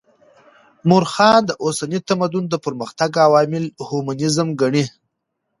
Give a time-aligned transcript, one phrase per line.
[0.87, 4.83] مؤرخان د اوسني تمدن د پرمختګ عوامل هیومنيزم ګڼي.